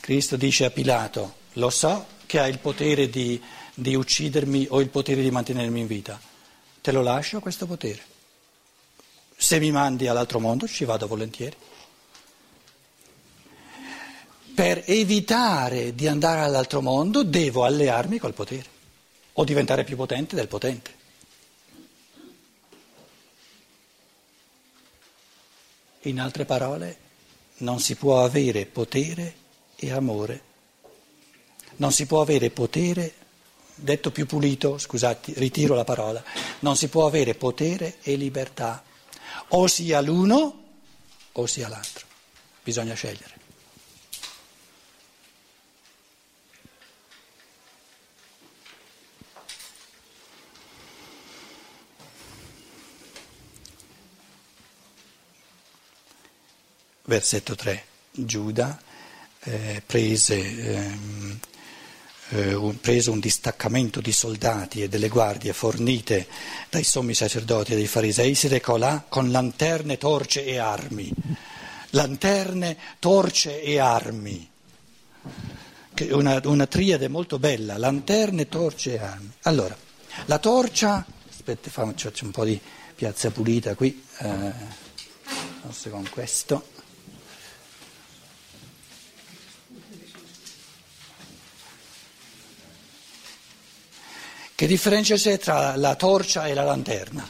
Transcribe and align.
Cristo 0.00 0.36
dice 0.36 0.64
a 0.64 0.70
Pilato, 0.70 1.34
lo 1.54 1.70
so 1.70 2.06
che 2.26 2.40
hai 2.40 2.50
il 2.50 2.58
potere 2.58 3.08
di, 3.08 3.40
di 3.74 3.94
uccidermi 3.94 4.66
o 4.70 4.80
il 4.80 4.88
potere 4.88 5.22
di 5.22 5.30
mantenermi 5.30 5.80
in 5.80 5.86
vita, 5.86 6.20
te 6.80 6.92
lo 6.92 7.02
lascio 7.02 7.40
questo 7.40 7.66
potere. 7.66 8.02
Se 9.36 9.58
mi 9.58 9.70
mandi 9.70 10.06
all'altro 10.06 10.40
mondo 10.40 10.66
ci 10.66 10.84
vado 10.84 11.06
volentieri. 11.06 11.56
Per 14.54 14.84
evitare 14.86 15.94
di 15.94 16.06
andare 16.06 16.40
all'altro 16.40 16.80
mondo 16.80 17.24
devo 17.24 17.64
allearmi 17.64 18.18
col 18.18 18.34
potere 18.34 18.66
o 19.32 19.44
diventare 19.44 19.84
più 19.84 19.96
potente 19.96 20.36
del 20.36 20.48
potente. 20.48 21.02
In 26.02 26.20
altre 26.20 26.44
parole, 26.44 26.96
non 27.58 27.80
si 27.80 27.96
può 27.96 28.22
avere 28.22 28.66
potere 28.66 29.42
e 29.86 29.92
amore. 29.92 30.42
Non 31.76 31.92
si 31.92 32.06
può 32.06 32.20
avere 32.20 32.50
potere, 32.50 33.14
detto 33.74 34.10
più 34.10 34.26
pulito, 34.26 34.78
scusate, 34.78 35.32
ritiro 35.36 35.74
la 35.74 35.84
parola, 35.84 36.22
non 36.60 36.76
si 36.76 36.88
può 36.88 37.06
avere 37.06 37.34
potere 37.34 37.96
e 38.02 38.16
libertà. 38.16 38.82
O 39.48 39.66
sia 39.66 40.00
l'uno 40.00 40.62
o 41.32 41.46
sia 41.46 41.68
l'altro. 41.68 42.06
Bisogna 42.62 42.94
scegliere. 42.94 43.42
Versetto 57.06 57.54
3. 57.54 57.84
Giuda 58.12 58.83
eh, 59.44 59.82
prese, 59.84 60.36
ehm, 60.36 61.38
eh, 62.30 62.54
un, 62.54 62.80
preso 62.80 63.12
un 63.12 63.20
distaccamento 63.20 64.00
di 64.00 64.12
soldati 64.12 64.82
e 64.82 64.88
delle 64.88 65.08
guardie 65.08 65.52
fornite 65.52 66.26
dai 66.70 66.84
sommi 66.84 67.14
sacerdoti 67.14 67.72
e 67.72 67.76
dai 67.76 67.86
farisei, 67.86 68.34
si 68.34 68.48
recò 68.48 68.76
là 68.76 69.04
con 69.08 69.30
lanterne, 69.30 69.98
torce 69.98 70.44
e 70.44 70.58
armi. 70.58 71.12
Lanterne, 71.90 72.76
torce 72.98 73.62
e 73.62 73.78
armi. 73.78 74.50
Una, 76.10 76.40
una 76.44 76.66
triade 76.66 77.08
molto 77.08 77.38
bella, 77.38 77.78
lanterne, 77.78 78.48
torce 78.48 78.94
e 78.94 78.98
armi. 78.98 79.30
Allora, 79.42 79.76
la 80.26 80.38
torcia, 80.38 81.04
aspetta, 81.30 81.70
faccio 81.70 82.10
un 82.22 82.30
po' 82.30 82.44
di 82.44 82.60
piazza 82.96 83.30
pulita 83.30 83.74
qui, 83.74 84.04
eh, 84.18 84.52
forse 85.62 85.90
con 85.90 86.08
questo. 86.10 86.66
Che 94.56 94.66
differenza 94.68 95.16
c'è 95.16 95.36
tra 95.36 95.74
la 95.74 95.96
torcia 95.96 96.46
e 96.46 96.54
la 96.54 96.62
lanterna? 96.62 97.28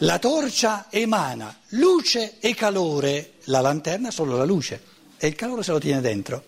La 0.00 0.20
torcia 0.20 0.86
emana 0.90 1.58
luce 1.70 2.38
e 2.38 2.54
calore, 2.54 3.32
la 3.44 3.60
lanterna 3.60 4.12
solo 4.12 4.36
la 4.36 4.44
luce 4.44 4.80
e 5.16 5.26
il 5.26 5.34
calore 5.34 5.64
se 5.64 5.72
lo 5.72 5.80
tiene 5.80 6.00
dentro. 6.00 6.44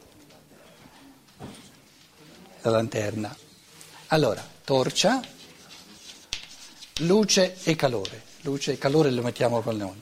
La 2.60 2.70
lanterna. 2.70 3.36
Allora, 4.08 4.46
torcia, 4.62 5.20
luce 6.98 7.56
e 7.64 7.74
calore. 7.74 8.22
Luce 8.42 8.72
e 8.72 8.78
calore 8.78 9.10
lo 9.10 9.22
mettiamo 9.22 9.62
con 9.62 9.76
noi, 9.76 10.00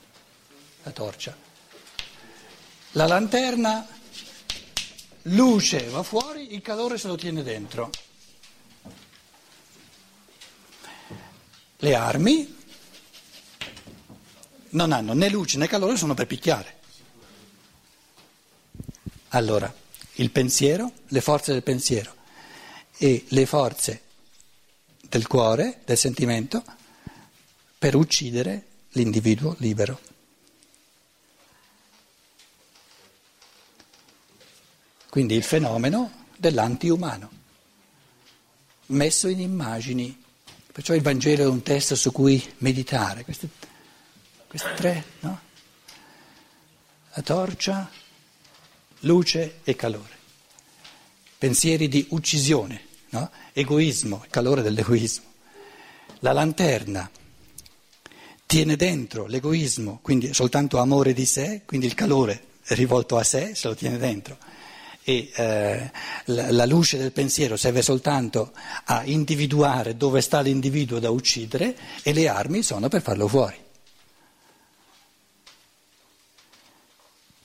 la 0.83 0.91
torcia. 0.91 1.46
La 2.97 3.07
lanterna, 3.07 3.87
luce 5.25 5.87
va 5.89 6.03
fuori, 6.03 6.55
il 6.55 6.63
calore 6.63 6.97
se 6.97 7.09
lo 7.09 7.17
tiene 7.17 7.43
dentro. 7.43 7.91
Le 11.77 11.95
armi 11.95 12.57
non 14.71 14.93
hanno 14.93 15.13
né 15.13 15.29
luce 15.29 15.59
né 15.59 15.69
calore, 15.69 15.99
sono 15.99 16.15
per 16.15 16.27
picchiare. 16.27 16.79
Allora, 19.29 19.71
il 20.15 20.31
pensiero, 20.31 20.91
le 21.09 21.21
forze 21.21 21.53
del 21.53 21.63
pensiero 21.63 22.15
e 22.97 23.27
le 23.29 23.45
forze 23.45 24.03
del 25.03 25.27
cuore, 25.27 25.83
del 25.85 25.99
sentimento, 25.99 26.65
per 27.77 27.95
uccidere 27.95 28.67
l'individuo 28.93 29.55
libero. 29.59 30.01
Quindi 35.17 35.35
il 35.35 35.45
fenomeno 35.45 36.27
dell'antiumano, 36.37 37.31
messo 38.89 39.29
in 39.29 39.41
immagini. 39.41 40.23
Perciò 40.71 40.93
il 40.93 41.01
Vangelo 41.01 41.45
è 41.45 41.47
un 41.47 41.63
testo 41.63 41.97
su 41.97 42.13
cui 42.13 42.45
meditare. 42.59 43.25
Queste, 43.25 43.49
queste 44.47 44.75
tre, 44.75 45.05
no? 45.21 45.41
La 47.15 47.23
torcia, 47.23 47.91
luce 49.01 49.61
e 49.65 49.75
calore. 49.75 50.15
Pensieri 51.39 51.89
di 51.89 52.09
uccisione, 52.11 52.85
no? 53.09 53.31
Egoismo, 53.55 54.21
il 54.23 54.31
calore 54.31 54.61
dell'egoismo. 54.61 55.25
La 56.19 56.33
lanterna 56.33 57.11
tiene 58.45 58.77
dentro 58.77 59.25
l'egoismo, 59.25 59.99
quindi 60.03 60.35
soltanto 60.35 60.77
amore 60.77 61.15
di 61.15 61.25
sé, 61.25 61.63
quindi 61.65 61.87
il 61.87 61.95
calore 61.95 62.49
è 62.65 62.75
rivolto 62.75 63.17
a 63.17 63.25
sé, 63.25 63.55
se 63.55 63.67
lo 63.69 63.75
tiene 63.75 63.97
dentro 63.97 64.37
e 65.09 65.31
eh, 65.37 65.91
la, 66.25 66.67
luce 66.67 66.99
del 66.99 67.13
pensiero 67.13 67.57
serve 67.57 67.81
soltanto 67.81 68.51
a 68.87 69.05
individuare 69.05 69.97
dove 69.97 70.21
sta 70.21 70.41
l'individuo 70.41 70.99
da 70.99 71.11
uccidere 71.11 71.77
e 72.03 72.13
le 72.13 72.27
armi 72.27 72.65
sono 72.65 72.89
per 72.89 73.03
farlo 73.03 73.29
fuori. 73.29 73.55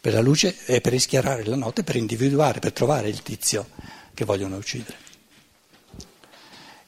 Per 0.01 0.11
la 0.11 0.22
luce 0.22 0.57
è 0.66 0.81
per 0.81 0.91
rischiarare 0.91 1.45
la 1.45 1.55
notte, 1.55 1.83
per 1.83 1.97
individuare, 1.97 2.57
per 2.57 2.73
trovare 2.73 3.09
il 3.09 3.22
tizio 3.22 3.67
che 4.16 4.25
vogliono 4.25 4.57
uccidere. 4.57 4.97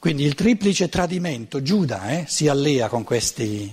Quindi 0.00 0.24
il 0.24 0.34
triplice 0.34 0.88
tradimento, 0.88 1.62
Giuda 1.62 2.08
eh, 2.08 2.24
si 2.26 2.48
allea 2.48 2.88
con 2.88 3.04
questi. 3.04 3.72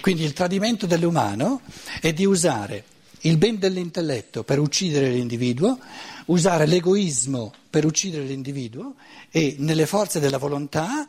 Quindi 0.00 0.24
il 0.24 0.32
tradimento 0.32 0.86
dell'umano 0.86 1.60
è 2.00 2.14
di 2.14 2.24
usare 2.24 2.94
il 3.26 3.38
ben 3.38 3.58
dell'intelletto 3.58 4.44
per 4.44 4.58
uccidere 4.58 5.10
l'individuo, 5.10 5.78
usare 6.26 6.66
l'egoismo 6.66 7.52
per 7.68 7.84
uccidere 7.84 8.24
l'individuo 8.24 8.94
e 9.30 9.56
nelle 9.58 9.86
forze 9.86 10.20
della 10.20 10.38
volontà, 10.38 11.08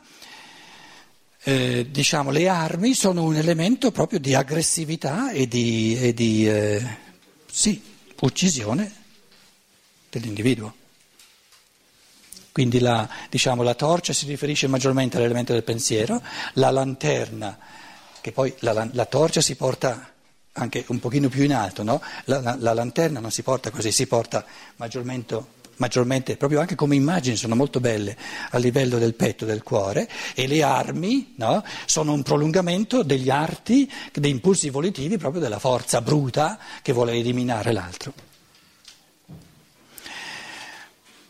eh, 1.42 1.86
diciamo, 1.90 2.30
le 2.30 2.48
armi 2.48 2.94
sono 2.94 3.22
un 3.22 3.36
elemento 3.36 3.90
proprio 3.90 4.18
di 4.18 4.34
aggressività 4.34 5.30
e 5.30 5.46
di, 5.46 5.96
e 5.98 6.12
di 6.12 6.48
eh, 6.48 6.86
sì, 7.50 7.80
uccisione 8.20 8.92
dell'individuo. 10.10 10.74
Quindi 12.50 12.80
la, 12.80 13.08
diciamo, 13.30 13.62
la 13.62 13.74
torcia 13.74 14.12
si 14.12 14.26
riferisce 14.26 14.66
maggiormente 14.66 15.16
all'elemento 15.16 15.52
del 15.52 15.62
pensiero, 15.62 16.20
la 16.54 16.70
lanterna, 16.70 17.56
che 18.20 18.32
poi 18.32 18.52
la, 18.58 18.88
la 18.92 19.06
torcia 19.06 19.40
si 19.40 19.54
porta 19.54 20.12
anche 20.58 20.84
un 20.88 20.98
pochino 20.98 21.28
più 21.28 21.44
in 21.44 21.54
alto, 21.54 21.82
no? 21.82 22.02
la, 22.24 22.40
la, 22.40 22.56
la, 22.58 22.74
lanterna 22.74 23.20
non 23.20 23.30
si 23.30 23.42
porta 23.42 23.70
così, 23.70 23.92
si 23.92 24.06
porta 24.06 24.44
maggiormente, 24.76 25.40
maggiormente, 25.76 26.36
proprio 26.36 26.60
anche 26.60 26.74
come 26.74 26.96
immagini 26.96 27.36
sono 27.36 27.54
molto 27.54 27.80
belle 27.80 28.16
a 28.50 28.58
livello 28.58 28.98
del 28.98 29.14
petto, 29.14 29.44
del 29.44 29.62
cuore 29.62 30.08
e 30.34 30.46
le 30.46 30.62
armi 30.62 31.34
no? 31.36 31.64
sono 31.86 32.12
un 32.12 32.22
prolungamento 32.22 33.02
degli 33.02 33.30
arti, 33.30 33.90
dei 34.12 34.30
impulsi 34.30 34.70
volitivi 34.70 35.16
proprio 35.16 35.40
della 35.40 35.58
forza 35.58 36.00
bruta 36.00 36.58
che 36.82 36.92
vuole 36.92 37.12
eliminare 37.12 37.72
l'altro. 37.72 38.12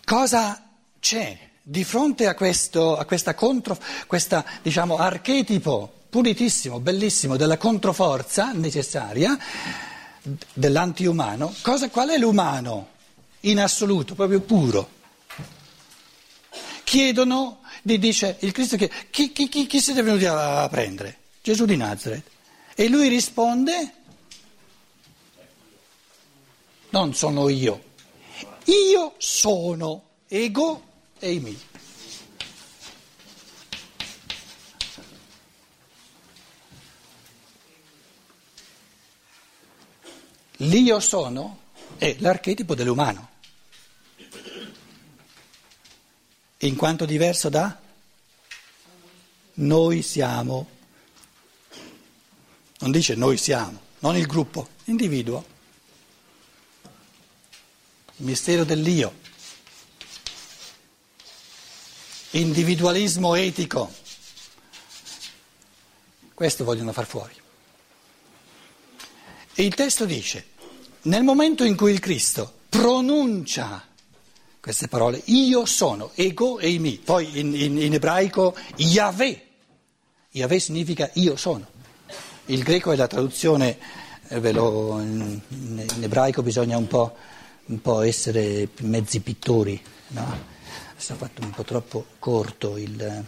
Cosa 0.05 0.63
c'è 1.01 1.39
di 1.63 1.85
fronte 1.85 2.27
a 2.27 2.35
questo 2.35 2.97
a 2.97 3.05
questa 3.05 3.35
contro, 3.35 3.79
questa, 4.07 4.43
diciamo, 4.63 4.97
archetipo 4.97 5.98
pulitissimo, 6.09 6.81
bellissimo, 6.81 7.37
della 7.37 7.57
controforza 7.57 8.53
necessaria 8.53 9.37
dell'antiumano, 10.53 11.55
cosa, 11.63 11.89
qual 11.91 12.11
è 12.11 12.19
l'umano 12.19 12.89
in 13.41 13.61
assoluto, 13.61 14.15
proprio 14.15 14.41
puro? 14.41 14.97
Chiedono, 16.85 17.61
dice 17.83 18.37
il 18.41 18.53
Cristo 18.53 18.77
che 18.77 18.91
chi, 19.11 19.33
chi, 19.33 19.49
chi, 19.49 19.67
chi 19.67 19.81
siete 19.81 20.03
venuti 20.03 20.25
a 20.25 20.67
prendere? 20.69 21.19
Gesù 21.43 21.65
di 21.65 21.77
Nazareth. 21.77 22.25
E 22.75 22.89
lui 22.89 23.09
risponde, 23.09 23.93
non 26.91 27.15
sono 27.15 27.49
io, 27.49 27.83
io 28.65 29.15
sono 29.19 30.03
ego 30.29 30.83
e 31.19 31.39
mi. 31.41 31.59
L'io 40.63 40.99
sono 40.99 41.67
è 41.99 42.17
l'archetipo 42.19 42.75
dell'umano, 42.75 43.29
in 46.59 46.75
quanto 46.75 47.05
diverso 47.05 47.49
da 47.49 47.81
noi 49.55 50.03
siamo. 50.03 50.69
Non 52.81 52.91
dice 52.91 53.15
noi 53.15 53.37
siamo, 53.37 53.81
non 54.01 54.17
il 54.17 54.27
gruppo, 54.27 54.69
l'individuo. 54.85 55.57
Il 58.17 58.25
mistero 58.25 58.65
dell'io. 58.65 59.15
Individualismo 62.31 63.37
etico. 63.37 63.93
Questo 66.35 66.65
vogliono 66.65 66.93
far 66.93 67.07
fuori. 67.07 67.47
E 69.61 69.65
il 69.65 69.75
testo 69.75 70.05
dice, 70.05 70.45
nel 71.03 71.25
momento 71.25 71.65
in 71.65 71.75
cui 71.75 71.91
il 71.91 71.99
Cristo 71.99 72.59
pronuncia 72.69 73.85
queste 74.61 74.87
parole, 74.87 75.21
io 75.25 75.65
sono, 75.65 76.13
ego 76.15 76.61
e 76.61 76.71
imi, 76.71 77.01
poi 77.03 77.41
in, 77.41 77.53
in, 77.57 77.77
in 77.77 77.93
ebraico 77.93 78.55
Yahweh, 78.77 79.47
Yahweh 80.31 80.61
significa 80.61 81.11
io 81.15 81.35
sono. 81.35 81.67
Il 82.45 82.63
greco 82.63 82.93
è 82.93 82.97
la 82.97 83.09
traduzione, 83.09 83.79
eh, 84.29 84.53
lo, 84.53 85.01
in, 85.01 85.41
in, 85.49 86.03
ebraico 86.05 86.41
bisogna 86.45 86.77
un 86.77 86.87
po', 86.87 87.17
un 87.65 87.83
po', 87.83 88.03
essere 88.03 88.69
mezzi 88.83 89.19
pittori, 89.19 89.83
no? 90.11 90.39
È 90.95 91.01
fatto 91.01 91.43
un 91.43 91.51
po' 91.51 91.65
troppo 91.65 92.07
corto 92.21 92.77
il... 92.77 93.25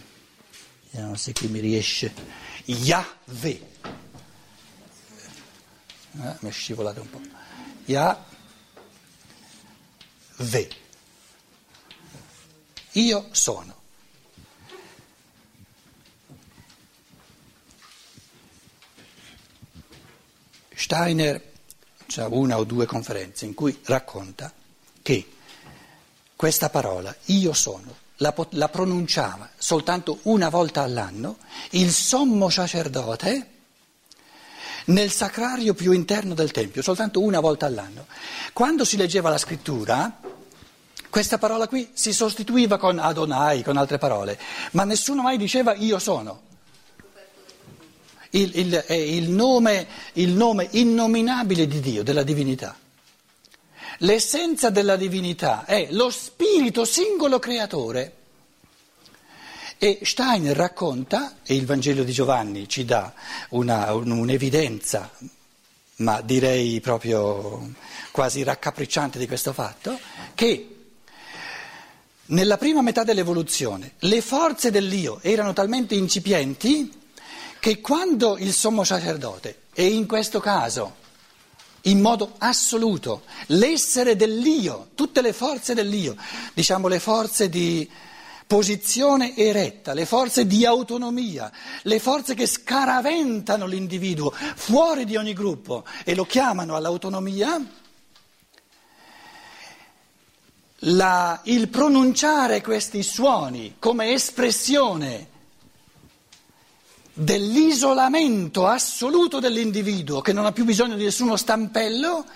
Vediamo 0.93 1.17
se 1.17 1.32
qui 1.32 1.49
mi 1.49 1.59
riesce. 1.59 2.15
Yahweh. 2.67 3.80
Eh, 6.12 6.36
mi 6.40 6.48
è 6.48 6.52
scivolato 6.52 7.00
un 7.00 7.10
po'. 7.10 7.20
Yahweh. 7.84 8.18
Io 12.92 13.28
sono. 13.30 13.78
Steiner 20.74 21.52
ha 22.16 22.26
una 22.26 22.58
o 22.58 22.64
due 22.64 22.86
conferenze 22.86 23.44
in 23.44 23.54
cui 23.54 23.78
racconta 23.84 24.52
che 25.02 25.34
questa 26.34 26.70
parola, 26.70 27.14
io 27.26 27.52
sono, 27.52 27.94
la, 28.16 28.34
la 28.50 28.68
pronunciava 28.68 29.50
soltanto 29.56 30.18
una 30.22 30.48
volta 30.48 30.82
all'anno 30.82 31.38
il 31.70 31.92
sommo 31.92 32.48
sacerdote 32.48 33.59
nel 34.87 35.11
sacrario 35.11 35.75
più 35.75 35.93
interno 35.93 36.35
del 36.35 36.50
Tempio, 36.50 36.82
soltanto 36.82 37.21
una 37.21 37.41
volta 37.41 37.67
all'anno. 37.67 38.06
Quando 38.53 38.85
si 38.85 38.97
leggeva 38.97 39.31
la 39.31 39.38
scrittura, 39.38 40.21
questa 41.09 41.38
parola 41.38 41.69
qui 41.69 41.91
si 41.93 42.12
sostituiva 42.12 42.79
con 42.79 42.99
Adonai, 42.99 43.62
con 43.62 43.77
altre 43.77 43.99
parole, 43.99 44.38
ma 44.73 44.85
nessuno 44.85 45.23
mai 45.23 45.37
diceva 45.37 45.75
io 45.75 45.99
sono 45.99 46.49
il, 48.31 48.50
il, 48.59 48.85
il 48.88 49.31
nome, 49.31 49.87
il 50.15 50.31
nome 50.31 50.69
innominabile 50.73 51.67
di 51.67 51.81
Dio, 51.81 52.03
della 52.03 52.23
divinità. 52.23 52.77
L'essenza 53.99 54.71
della 54.71 54.97
divinità 54.97 55.65
è 55.65 55.88
lo 55.91 56.11
spirito 56.11 56.85
singolo 56.85 57.38
creatore. 57.38 58.17
E 59.82 60.00
Steiner 60.03 60.55
racconta, 60.55 61.37
e 61.43 61.55
il 61.55 61.65
Vangelo 61.65 62.05
di 62.05 62.12
Giovanni 62.12 62.69
ci 62.69 62.85
dà 62.85 63.15
una, 63.49 63.94
un'evidenza, 63.94 65.11
ma 65.97 66.21
direi 66.21 66.81
proprio 66.81 67.73
quasi 68.11 68.43
raccapricciante 68.43 69.19
di 69.19 69.27
questo 69.27 69.55
fatto, 69.55 69.99
che 70.35 70.77
nella 72.27 72.59
prima 72.59 72.82
metà 72.82 73.05
dell'evoluzione 73.05 73.93
le 74.00 74.21
forze 74.21 74.71
dell'io 74.71 75.19
erano 75.23 75.55
talmente 75.55 75.94
incipienti 75.94 76.93
che 77.59 77.81
quando 77.81 78.37
il 78.37 78.53
sommo 78.53 78.85
sacerdote, 78.85 79.61
e 79.73 79.87
in 79.87 80.06
questo 80.06 80.41
caso 80.41 80.97
in 81.85 82.03
modo 82.03 82.35
assoluto, 82.37 83.23
l'essere 83.47 84.15
dell'io, 84.15 84.88
tutte 84.94 85.23
le 85.23 85.32
forze 85.32 85.73
dell'io, 85.73 86.15
diciamo 86.53 86.87
le 86.87 87.00
forze 87.00 87.49
di 87.49 87.88
posizione 88.50 89.37
eretta, 89.37 89.94
le 89.94 90.05
forze 90.05 90.44
di 90.44 90.67
autonomia, 90.67 91.52
le 91.82 92.00
forze 92.00 92.35
che 92.35 92.47
scaraventano 92.47 93.64
l'individuo 93.64 94.32
fuori 94.32 95.05
di 95.05 95.14
ogni 95.14 95.35
gruppo 95.35 95.85
e 96.02 96.17
lo 96.17 96.25
chiamano 96.25 96.75
all'autonomia, 96.75 97.64
la, 100.79 101.41
il 101.44 101.69
pronunciare 101.69 102.61
questi 102.61 103.05
suoni 103.05 103.76
come 103.79 104.14
espressione 104.14 105.29
dell'isolamento 107.12 108.67
assoluto 108.67 109.38
dell'individuo 109.38 110.20
che 110.20 110.32
non 110.32 110.44
ha 110.44 110.50
più 110.50 110.64
bisogno 110.64 110.96
di 110.96 111.05
nessuno 111.05 111.37
stampello, 111.37 112.26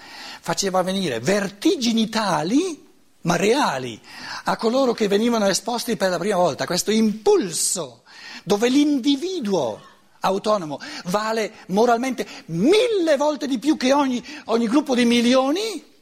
faceva 0.40 0.80
venire 0.82 1.18
vertigini 1.18 2.08
tali, 2.08 2.83
ma 3.24 3.36
reali, 3.36 4.00
a 4.44 4.56
coloro 4.56 4.92
che 4.92 5.08
venivano 5.08 5.46
esposti 5.46 5.96
per 5.96 6.10
la 6.10 6.18
prima 6.18 6.36
volta, 6.36 6.66
questo 6.66 6.90
impulso 6.90 8.02
dove 8.42 8.68
l'individuo 8.68 9.80
autonomo 10.20 10.80
vale 11.06 11.52
moralmente 11.68 12.26
mille 12.46 13.16
volte 13.16 13.46
di 13.46 13.58
più 13.58 13.76
che 13.76 13.92
ogni, 13.92 14.24
ogni 14.46 14.66
gruppo 14.66 14.94
di 14.94 15.04
milioni, 15.04 15.92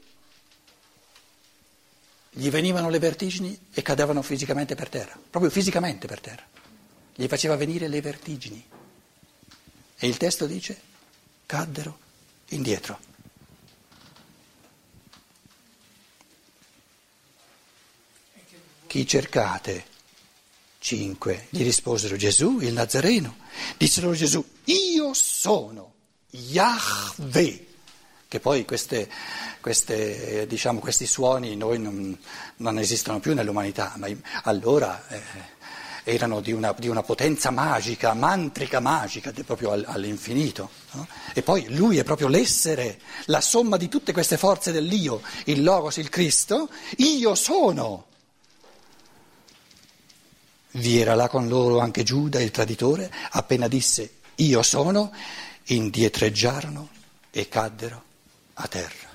gli 2.35 2.49
venivano 2.51 2.89
le 2.89 2.99
vertigini 2.99 3.59
e 3.73 3.83
cadevano 3.83 4.23
fisicamente 4.23 4.75
per 4.75 4.89
terra, 4.89 5.19
proprio 5.29 5.51
fisicamente 5.51 6.07
per 6.07 6.21
terra 6.21 6.53
gli 7.15 7.27
faceva 7.27 7.57
venire 7.57 7.89
le 7.89 8.01
vertigini. 8.01 8.65
E 9.99 10.09
il 10.09 10.17
testo 10.17 10.47
dice, 10.47 10.81
caddero 11.47 11.99
indietro. 12.49 12.99
Chi 18.93 19.07
cercate? 19.07 19.87
Cinque. 20.79 21.47
Gli 21.49 21.63
risposero 21.63 22.15
Gesù, 22.17 22.59
il 22.61 22.75
Nazareno. 22.75 23.37
Dissero 23.79 24.13
Gesù, 24.13 24.45
io 24.65 25.15
sono 25.15 25.95
Yahweh. 26.29 27.67
Che 28.29 28.41
poi 28.41 28.67
queste, 28.67 29.09
queste, 29.63 30.47
diciamo, 30.47 30.81
questi 30.81 31.07
suoni 31.07 31.57
noi 31.57 31.79
non, 31.79 32.19
non, 32.57 32.79
esistono 32.79 33.19
più 33.19 33.33
nell'umanità, 33.33 33.95
ma 33.97 34.09
allora... 34.43 35.03
Eh, 35.09 35.61
erano 36.05 36.41
di 36.41 36.51
una, 36.51 36.75
di 36.77 36.89
una, 36.89 37.05
potenza 37.05 37.51
magica, 37.51 38.13
mantrica 38.13 38.81
magica, 38.81 39.33
proprio 39.47 39.71
all'infinito. 39.71 40.69
No? 40.91 41.07
E 41.33 41.43
poi 41.43 41.73
lui 41.73 41.97
è 41.97 42.03
proprio 42.03 42.27
l'essere, 42.27 43.01
la 43.27 43.41
somma 43.41 43.77
di 43.77 43.89
tutte 43.89 44.13
queste 44.13 44.37
forze 44.37 44.73
dell'io, 44.73 45.23
il 45.45 45.63
Logos, 45.63 45.99
il 45.99 46.09
Cristo, 46.09 46.69
io 46.97 47.37
sono. 47.37 48.11
Vi 50.73 50.99
era 50.99 51.15
là 51.15 51.29
con 51.29 51.49
loro 51.49 51.81
anche 51.81 52.03
Giuda, 52.03 52.41
il 52.41 52.51
traditore, 52.51 53.13
appena 53.31 53.69
disse 53.69 54.21
io 54.37 54.63
sono, 54.63 55.13
indietreggiarono 55.65 56.89
e 57.31 57.49
caddero 57.49 58.03
a 58.55 58.67
terra. 58.69 59.11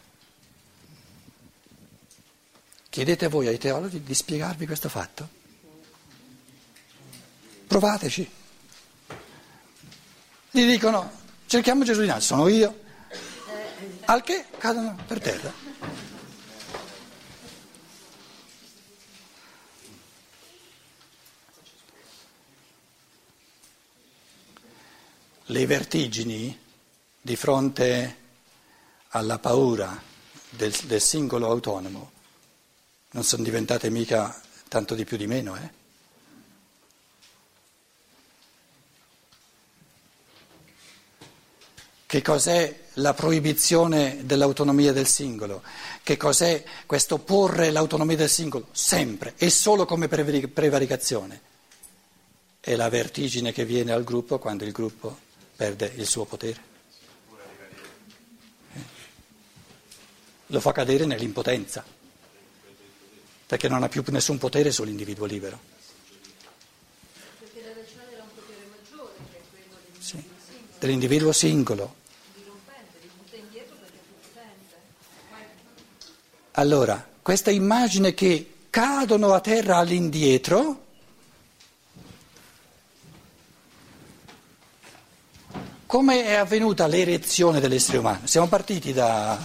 Chiedete 2.89 3.27
voi 3.27 3.47
ai 3.47 3.57
teologi 3.57 4.01
di 4.01 4.13
spiegarvi 4.13 4.65
questo 4.65 4.89
fatto? 4.89 5.29
Provateci. 7.67 8.29
Gli 10.51 10.65
dicono, 10.65 11.11
cerchiamo 11.45 11.83
Gesù 11.83 12.01
di 12.01 12.07
Nazareth, 12.07 12.27
sono 12.27 12.47
io. 12.47 12.79
Al 14.05 14.23
che 14.23 14.45
cadono 14.57 14.97
per 15.05 15.19
terra. 15.19 15.53
Le 25.49 25.65
vertigini 25.65 26.59
di 27.21 27.35
fronte 27.37 28.17
alla 29.09 29.39
paura 29.39 30.01
del, 30.49 30.73
del 30.83 30.99
singolo 30.99 31.49
autonomo 31.49 32.11
non 33.11 33.23
sono 33.23 33.43
diventate 33.43 33.89
mica 33.89 34.41
tanto 34.67 34.93
di 34.93 35.05
più 35.05 35.15
di 35.15 35.25
meno, 35.25 35.55
eh? 35.55 35.75
Che 42.05 42.21
cos'è 42.21 42.83
la 42.95 43.13
proibizione 43.13 44.25
dell'autonomia 44.25 44.91
del 44.91 45.07
singolo? 45.07 45.61
Che 46.03 46.17
cos'è 46.17 46.63
questo 46.85 47.19
porre 47.19 47.71
l'autonomia 47.71 48.17
del 48.17 48.29
singolo? 48.29 48.67
Sempre 48.71 49.33
e 49.37 49.49
solo 49.49 49.85
come 49.85 50.09
prevaricazione. 50.09 51.41
È 52.59 52.75
la 52.75 52.89
vertigine 52.89 53.53
che 53.53 53.65
viene 53.65 53.93
al 53.93 54.03
gruppo 54.03 54.39
quando 54.39 54.65
il 54.65 54.71
gruppo 54.71 55.25
perde 55.57 55.91
il 55.97 56.07
suo 56.07 56.23
potere. 56.23 56.75
lo 60.47 60.59
fa 60.59 60.71
cadere 60.71 61.05
nell'impotenza, 61.05 61.83
perché 63.45 63.67
non 63.67 63.83
ha 63.83 63.89
più 63.89 64.03
nessun 64.07 64.37
potere 64.37 64.71
sull'individuo 64.71 65.25
libero. 65.25 65.59
Perché 67.39 67.61
deve 67.61 67.85
cedere 67.87 68.19
a 68.19 68.23
un 68.23 68.29
potere 68.33 68.65
maggiore, 68.69 69.13
che 69.31 69.37
è 69.37 69.41
quello 69.49 69.75
dell'individuo 69.83 70.01
singolo, 70.01 70.79
Dell'individuo 70.79 71.31
singolo. 71.31 71.95
Allora, 76.51 77.07
questa 77.21 77.51
immagine 77.51 78.13
che 78.13 78.53
cadono 78.69 79.33
a 79.33 79.41
terra 79.41 79.77
all'indietro, 79.77 80.86
come 85.87 86.25
è 86.25 86.33
avvenuta 86.33 86.85
l'erezione 86.85 87.61
dell'essere 87.61 87.97
umano? 87.97 88.27
Siamo 88.27 88.47
partiti 88.47 88.91
da, 88.91 89.39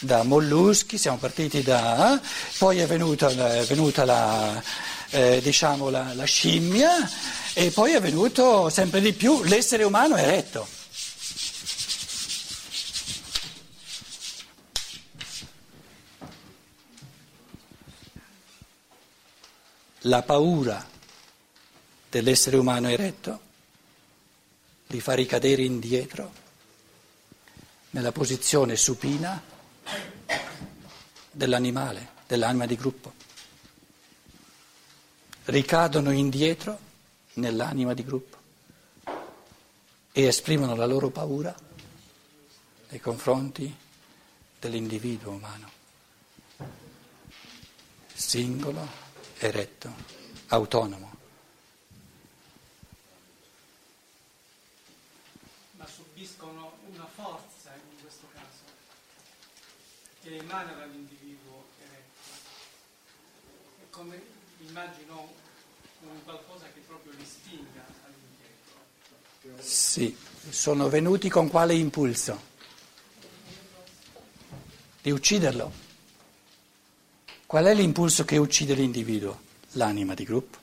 da 0.00 0.22
molluschi, 0.22 0.96
siamo 0.96 1.18
partiti 1.18 1.62
da... 1.62 2.18
poi 2.58 2.78
è 2.78 2.86
venuta, 2.86 3.28
è 3.28 3.64
venuta 3.64 4.04
la, 4.06 4.60
eh, 5.10 5.40
diciamo 5.42 5.90
la, 5.90 6.14
la 6.14 6.24
scimmia 6.24 7.08
e 7.52 7.70
poi 7.70 7.92
è 7.92 8.00
venuto 8.00 8.70
sempre 8.70 9.02
di 9.02 9.12
più 9.12 9.44
l'essere 9.44 9.84
umano 9.84 10.16
eretto. 10.16 10.66
La 20.06 20.22
paura 20.22 20.84
dell'essere 22.08 22.56
umano 22.56 22.88
eretto 22.88 23.50
li 24.92 25.00
fa 25.00 25.14
ricadere 25.14 25.62
indietro 25.62 26.30
nella 27.90 28.12
posizione 28.12 28.76
supina 28.76 29.42
dell'animale, 31.30 32.08
dell'anima 32.26 32.66
di 32.66 32.76
gruppo. 32.76 33.14
Ricadono 35.44 36.10
indietro 36.10 36.78
nell'anima 37.34 37.94
di 37.94 38.04
gruppo 38.04 38.36
e 40.12 40.24
esprimono 40.24 40.76
la 40.76 40.84
loro 40.84 41.08
paura 41.08 41.54
nei 42.90 43.00
confronti 43.00 43.74
dell'individuo 44.60 45.32
umano, 45.32 45.70
singolo, 48.12 48.86
eretto, 49.38 49.90
autonomo. 50.48 51.12
ma 55.82 55.88
subiscono 55.88 56.78
una 56.92 57.08
forza 57.12 57.74
in 57.74 58.00
questo 58.00 58.28
caso 58.32 58.62
che 60.22 60.36
emana 60.36 60.72
dall'individuo 60.72 61.64
eretto. 61.80 62.30
È 63.80 63.90
come 63.90 64.22
immagino 64.68 65.32
un 66.02 66.22
qualcosa 66.22 66.66
che 66.72 66.80
proprio 66.86 67.12
li 67.18 67.24
spinga 67.24 67.84
all'indietro. 68.04 69.62
Sì, 69.62 70.16
sono 70.48 70.88
venuti 70.88 71.28
con 71.28 71.48
quale 71.48 71.74
impulso? 71.74 72.50
Di 75.02 75.10
ucciderlo. 75.10 75.90
Qual 77.44 77.64
è 77.64 77.74
l'impulso 77.74 78.24
che 78.24 78.36
uccide 78.36 78.74
l'individuo? 78.74 79.50
L'anima 79.72 80.14
di 80.14 80.24
gruppo. 80.24 80.58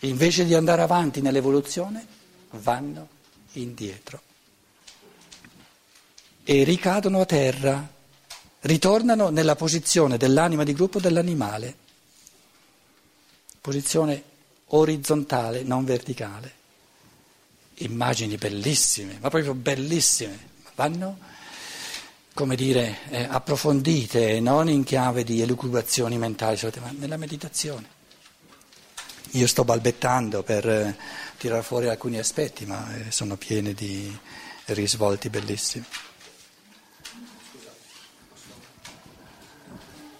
Invece 0.00 0.44
di 0.44 0.54
andare 0.54 0.82
avanti 0.82 1.20
nell'evoluzione, 1.20 2.06
vanno 2.50 3.08
indietro 3.54 4.26
e 6.50 6.64
ricadono 6.64 7.20
a 7.20 7.26
terra, 7.26 7.86
ritornano 8.60 9.28
nella 9.28 9.54
posizione 9.54 10.16
dell'anima 10.16 10.64
di 10.64 10.72
gruppo 10.72 10.98
dell'animale, 10.98 11.76
posizione 13.60 14.22
orizzontale, 14.68 15.62
non 15.62 15.84
verticale. 15.84 16.52
Immagini 17.80 18.36
bellissime, 18.36 19.18
ma 19.20 19.28
proprio 19.28 19.52
bellissime, 19.52 20.38
vanno, 20.74 21.18
come 22.32 22.56
dire, 22.56 23.00
eh, 23.10 23.24
approfondite, 23.24 24.40
non 24.40 24.70
in 24.70 24.84
chiave 24.84 25.24
di 25.24 25.42
elucubrazioni 25.42 26.16
mentali, 26.16 26.58
ma 26.80 26.94
nella 26.96 27.18
meditazione. 27.18 27.86
Io 29.32 29.46
sto 29.46 29.64
balbettando 29.64 30.42
per 30.42 30.66
eh, 30.66 30.96
tirare 31.36 31.62
fuori 31.62 31.90
alcuni 31.90 32.16
aspetti, 32.18 32.64
ma 32.64 32.88
eh, 32.96 33.10
sono 33.10 33.36
pieni 33.36 33.74
di 33.74 34.18
risvolti 34.64 35.28
bellissimi. 35.28 35.84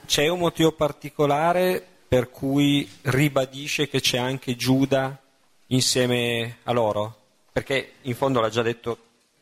C'è 0.09 0.27
un 0.27 0.39
motivo 0.39 0.73
particolare 0.73 1.87
per 2.09 2.31
cui 2.31 2.89
ribadisce 3.03 3.91
che 3.91 4.01
c'è 4.01 4.17
anche 4.17 4.57
Giuda 4.57 5.21
insieme 5.67 6.61
a 6.63 6.73
loro? 6.73 7.17
Perché 7.53 7.93
in 8.01 8.15
fondo 8.15 8.41
l'ha 8.41 8.49
già 8.49 8.63
detto 8.63 8.99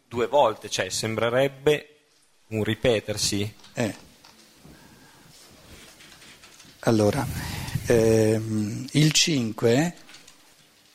due 0.09 0.27
volte, 0.27 0.69
cioè 0.69 0.89
sembrerebbe 0.89 1.99
un 2.49 2.65
ripetersi. 2.65 3.55
Eh. 3.75 3.95
Allora, 6.81 7.25
ehm, 7.87 8.87
il 8.91 9.13
5, 9.13 9.95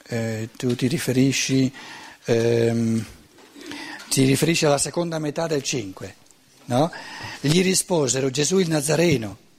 eh, 0.04 0.50
tu 0.58 0.76
ti 0.76 0.88
riferisci, 0.88 1.74
ehm, 2.26 3.06
ti 4.10 4.26
riferisci 4.26 4.66
alla 4.66 4.78
seconda 4.78 5.18
metà 5.18 5.48
del 5.48 5.64
5, 5.64 6.16
no? 6.66 6.92
Gli 7.40 7.62
risposero 7.64 8.30
Gesù 8.30 8.58
il 8.60 8.68
Nazareno, 8.68 9.50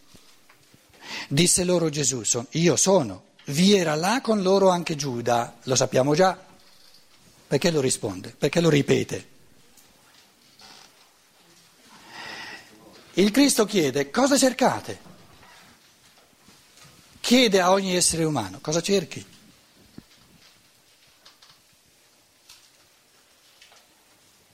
disse 1.28 1.64
loro 1.64 1.88
Gesù, 1.88 2.22
io 2.50 2.76
sono, 2.76 3.24
vi 3.46 3.74
era 3.74 3.94
là 3.94 4.20
con 4.20 4.42
loro 4.42 4.68
anche 4.68 4.96
Giuda, 4.96 5.58
lo 5.64 5.74
sappiamo 5.74 6.14
già, 6.14 6.38
perché 7.46 7.70
lo 7.70 7.80
risponde, 7.80 8.34
perché 8.36 8.60
lo 8.60 8.68
ripete. 8.68 9.30
Il 13.14 13.30
Cristo 13.30 13.66
chiede 13.66 14.10
cosa 14.10 14.38
cercate? 14.38 15.10
Chiede 17.20 17.60
a 17.60 17.70
ogni 17.70 17.94
essere 17.94 18.24
umano 18.24 18.58
cosa 18.60 18.80
cerchi? 18.80 19.24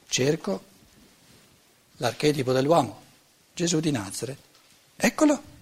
Cerco 0.08 0.64
l'archetipo 1.98 2.52
dell'uomo, 2.52 3.02
Gesù 3.54 3.78
di 3.78 3.92
Nazareth. 3.92 4.38
Eccolo. 4.96 5.56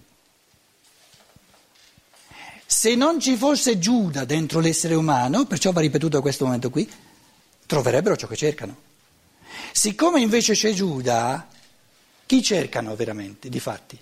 Se 2.87 2.95
non 2.95 3.19
ci 3.19 3.37
fosse 3.37 3.81
Giuda 3.81 4.25
dentro 4.25 4.61
l'essere 4.61 4.95
umano, 4.95 5.45
perciò 5.45 5.73
va 5.73 5.81
ripetuto 5.81 6.19
a 6.19 6.21
questo 6.21 6.45
momento 6.45 6.71
qui, 6.71 6.89
troverebbero 7.67 8.17
ciò 8.17 8.29
che 8.29 8.37
cercano. 8.37 8.77
Siccome 9.73 10.21
invece 10.21 10.53
c'è 10.53 10.73
Giuda, 10.73 11.49
chi 12.27 12.41
cercano 12.45 12.95
veramente, 12.95 13.49
di 13.49 13.59
fatti? 13.59 14.01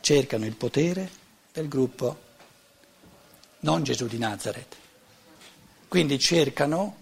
Cercano 0.00 0.44
il 0.44 0.56
potere 0.56 1.10
del 1.54 1.68
gruppo, 1.68 2.20
non 3.60 3.82
Gesù 3.82 4.06
di 4.08 4.18
Nazareth. 4.18 4.76
Quindi 5.88 6.18
cercano 6.18 6.96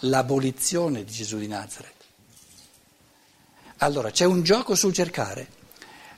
l'abolizione 0.00 1.04
di 1.04 1.12
Gesù 1.12 1.38
di 1.38 1.46
Nazareth. 1.46 1.99
Allora 3.82 4.10
c'è 4.10 4.24
un 4.24 4.42
gioco 4.42 4.74
sul 4.74 4.92
cercare. 4.92 5.58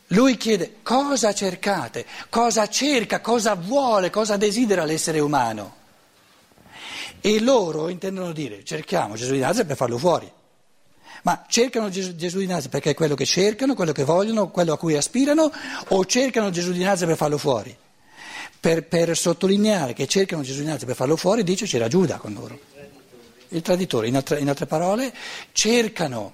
Lui 0.09 0.37
chiede 0.37 0.77
cosa 0.83 1.33
cercate, 1.33 2.05
cosa 2.29 2.69
cerca, 2.69 3.21
cosa 3.21 3.55
vuole, 3.55 4.11
cosa 4.11 4.37
desidera 4.37 4.85
l'essere 4.85 5.21
umano. 5.21 5.81
E 7.21 7.41
loro 7.41 7.89
intendono 7.89 8.33
dire 8.33 8.65
cerchiamo 8.65 9.15
Gesù 9.15 9.33
di 9.33 9.39
Nazareth 9.39 9.69
per 9.69 9.77
farlo 9.77 9.99
fuori. 9.99 10.31
Ma 11.23 11.45
cercano 11.49 11.89
Gesù, 11.89 12.13
di 12.13 12.47
Nazareth 12.47 12.69
perché 12.69 12.91
è 12.91 12.95
quello 12.95 13.15
che 13.15 13.25
cercano, 13.25 13.75
quello 13.75 13.93
che 13.93 14.03
vogliono, 14.03 14.51
quello 14.51 14.73
a 14.73 14.79
cui 14.79 14.97
aspirano, 14.97 15.53
o 15.89 16.05
cercano 16.05 16.51
Gesù 16.51 16.73
di 16.73 16.83
Nazareth 16.83 17.11
per 17.11 17.17
farlo 17.17 17.39
fuori? 17.39 17.77
Per, 18.59 18.87
per 18.87 19.17
sottolineare 19.17 19.93
che 19.93 20.09
cercano 20.09 20.43
Gesù 20.43 20.59
di 20.59 20.65
Nazareth 20.65 20.87
per 20.87 20.97
farlo 20.97 21.17
fuori, 21.17 21.45
dice 21.45 21.67
c'era 21.67 21.87
Giuda 21.87 22.17
con 22.17 22.33
loro. 22.33 22.59
Il 23.49 23.63
traditore, 23.63 24.09
in 24.09 24.17
altre, 24.17 24.41
in 24.41 24.49
altre 24.49 24.67
parole, 24.67 25.15
cercano 25.53 26.33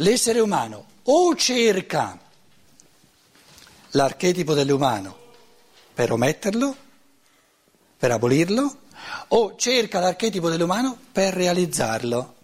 l'essere 0.00 0.40
umano 0.40 0.86
o 1.04 1.34
cerca 1.34 2.18
l'archetipo 3.90 4.54
dell'umano 4.54 5.18
per 5.94 6.12
ometterlo, 6.12 6.76
per 7.96 8.10
abolirlo, 8.10 8.78
o 9.28 9.56
cerca 9.56 10.00
l'archetipo 10.00 10.48
dell'umano 10.48 10.96
per 11.12 11.34
realizzarlo. 11.34 12.34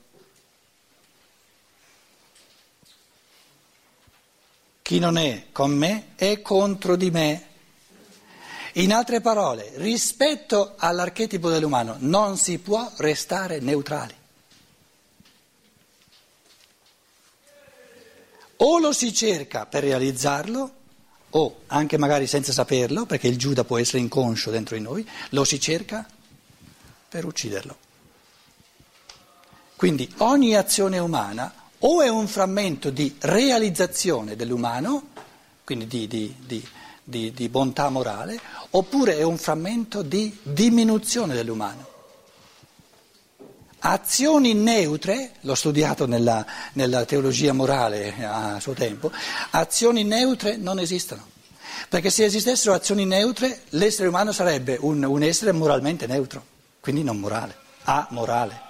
Chi 4.83 4.99
non 4.99 5.17
è 5.17 5.47
con 5.53 5.73
me 5.73 6.09
è 6.17 6.41
contro 6.43 6.97
di 6.97 7.11
me. 7.11 7.47
In 8.75 8.93
altre 8.93 9.21
parole, 9.21 9.73
rispetto 9.77 10.75
all'archetipo 10.77 11.49
dell'umano 11.49 11.97
non 12.01 12.37
si 12.37 12.59
può 12.59 12.93
restare 12.99 13.61
neutrali. 13.61 14.15
O 18.59 18.79
lo 18.79 18.93
si 18.93 19.13
cerca 19.13 19.67
per 19.67 19.85
realizzarlo, 19.85 20.71
o 21.31 21.57
anche 21.67 21.99
magari 21.99 22.27
senza 22.27 22.53
saperlo, 22.53 23.05
perché 23.05 23.29
il 23.29 23.37
Giuda 23.37 23.65
può 23.65 23.79
essere 23.79 23.99
inconscio 23.99 24.51
dentro 24.51 24.77
di 24.77 24.83
noi, 24.83 25.07
lo 25.31 25.45
si 25.45 25.61
cerca 25.61 26.07
per 27.09 27.25
ucciderlo. 27.25 27.77
Quindi 29.77 30.11
ogni 30.19 30.57
azione 30.57 30.99
umana 30.99 31.53
o 31.81 32.01
è 32.01 32.09
un 32.09 32.27
frammento 32.27 32.89
di 32.89 33.15
realizzazione 33.21 34.35
dell'umano, 34.35 35.09
quindi 35.65 35.87
di, 35.87 36.09
di, 36.09 36.67
di, 37.05 37.33
di, 37.33 37.49
bontà 37.51 37.91
morale, 37.91 38.41
oppure 38.71 39.19
è 39.19 39.23
un 39.23 39.37
frammento 39.37 40.01
di 40.01 40.35
diminuzione 40.43 41.35
dell'umano. 41.35 41.96
Azioni 43.89 44.53
neutre, 44.53 45.35
l'ho 45.43 45.55
studiato 45.55 46.09
nella, 46.09 46.45
nella 46.73 47.05
teologia 47.05 47.53
morale 47.53 48.17
a 48.21 48.59
suo 48.59 48.73
tempo, 48.73 49.13
azioni 49.51 50.03
neutre 50.03 50.57
non 50.57 50.81
esistono. 50.81 51.25
Perché 51.89 52.11
se 52.11 52.25
esistessero 52.25 52.75
azioni 52.75 53.05
neutre, 53.05 53.63
l'essere 53.71 54.09
umano 54.09 54.33
sarebbe 54.33 54.77
un, 54.81 55.05
un 55.05 55.23
essere 55.23 55.53
moralmente 55.53 56.09
neutro, 56.09 56.45
quindi 56.81 57.05
non 57.05 57.21
morale, 57.21 57.57
amorale. 57.85 58.61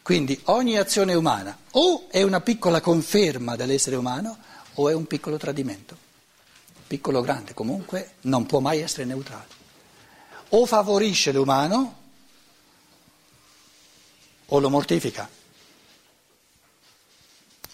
Quindi 0.00 0.40
ogni 0.44 0.78
azione 0.78 1.12
umana 1.12 1.54
o 1.72 2.06
è 2.08 2.22
una 2.22 2.40
piccola 2.40 2.80
conferma 2.80 3.54
dell'essere 3.54 3.96
umano 3.96 4.38
o 4.76 4.88
è 4.88 4.94
un 4.94 5.06
piccolo 5.06 5.36
tradimento, 5.36 5.94
piccolo 6.86 7.18
o 7.18 7.22
grande, 7.22 7.52
comunque 7.52 8.12
non 8.22 8.46
può 8.46 8.60
mai 8.60 8.80
essere 8.80 9.04
neutrale 9.04 9.56
o 10.50 10.66
favorisce 10.66 11.32
l'umano 11.32 11.96
o 14.46 14.58
lo 14.58 14.70
mortifica, 14.70 15.28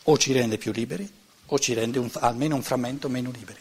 o 0.04 0.18
ci 0.18 0.32
rende 0.32 0.58
più 0.58 0.72
liberi 0.72 1.22
o 1.46 1.58
ci 1.58 1.74
rende 1.74 1.98
un, 1.98 2.10
almeno 2.14 2.56
un 2.56 2.62
frammento 2.62 3.08
meno 3.08 3.30
liberi. 3.30 3.60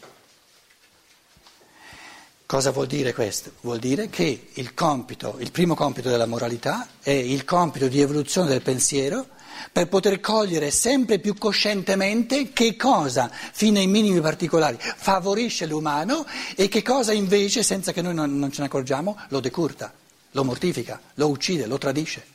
Cosa 2.46 2.72
vuol 2.72 2.88
dire 2.88 3.13
questo? 3.13 3.53
Vuol 3.62 3.79
dire 3.79 4.10
che 4.10 4.50
il 4.53 4.74
compito, 4.74 5.38
il 5.39 5.51
primo 5.51 5.75
compito 5.75 6.10
della 6.10 6.25
moralità 6.25 6.88
è 7.01 7.12
il 7.12 7.46
compito 7.46 7.88
di 7.88 8.00
evoluzione 8.00 8.50
del 8.50 8.62
pensiero 8.62 9.27
per 9.72 9.88
poter 9.88 10.19
cogliere 10.19 10.72
sempre 10.72 11.19
più 11.19 11.36
coscientemente 11.36 12.53
che 12.53 12.75
cosa, 12.75 13.29
fino 13.31 13.79
ai 13.79 13.88
minimi 13.88 14.22
particolari, 14.22 14.77
favorisce 14.79 15.65
l'umano 15.65 16.25
e 16.55 16.67
che 16.67 16.81
cosa 16.81 17.13
invece, 17.13 17.63
senza 17.63 17.91
che 17.91 18.01
noi 18.01 18.13
non, 18.13 18.38
non 18.38 18.51
ce 18.51 18.62
ne 18.62 18.67
accorgiamo, 18.67 19.17
lo 19.29 19.39
decurta, 19.39 19.93
lo 20.31 20.43
mortifica, 20.43 21.01
lo 21.15 21.27
uccide, 21.29 21.65
lo 21.65 21.77
tradisce. 21.77 22.25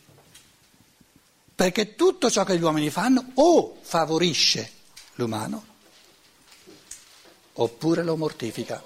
Perché 1.54 1.94
tutto 1.94 2.30
ciò 2.30 2.44
che 2.44 2.56
gli 2.56 2.62
uomini 2.62 2.90
fanno 2.90 3.32
o 3.34 3.78
favorisce 3.80 4.70
l'umano 5.14 5.64
oppure 7.54 8.02
lo 8.02 8.16
mortifica. 8.16 8.82